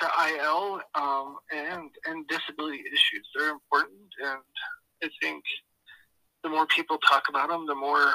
[0.00, 3.26] to IL um, and and disability issues.
[3.36, 4.40] They're important, and
[5.02, 5.42] I think
[6.42, 8.12] the more people talk about them, the more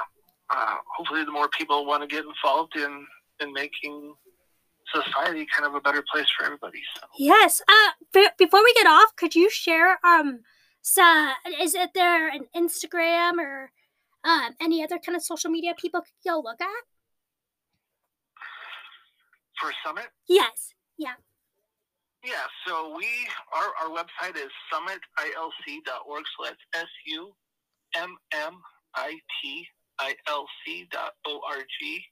[0.49, 3.05] uh, hopefully the more people want to get involved in
[3.39, 4.13] in making
[4.93, 6.81] society kind of a better place for everybody.
[6.95, 7.07] So.
[7.17, 7.61] Yes.
[7.67, 10.39] Uh, be- before we get off, could you share um,
[10.81, 13.71] so is it there an Instagram or
[14.23, 16.83] um any other kind of social media people could go look at?
[19.61, 20.73] For Summit, Yes.
[20.97, 21.15] Yeah.
[22.23, 22.33] Yeah,
[22.67, 23.07] so we
[23.55, 26.23] our, our website is summitilc.org.
[26.37, 27.31] So that's S U
[27.95, 28.55] M M
[28.95, 29.65] I T
[29.99, 32.03] I L C dot O R G.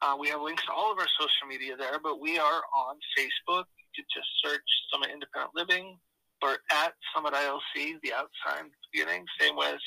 [0.00, 2.96] Uh, we have links to all of our social media there, but we are on
[3.16, 3.64] Facebook.
[3.94, 5.98] You could just search Summit Independent Living
[6.42, 9.24] or at Summit ILC, the outside beginning.
[9.38, 9.78] Same with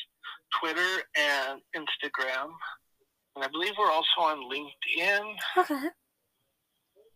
[0.61, 2.51] Twitter and Instagram.
[3.35, 5.87] And I believe we're also on LinkedIn Okay.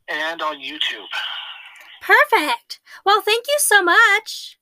[0.09, 1.07] and on YouTube.
[2.09, 2.79] Perfect.
[3.05, 4.57] Well, thank you so much.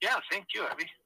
[0.00, 0.88] Yeah, thank you, Abby.